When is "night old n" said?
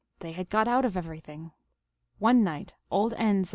2.43-3.45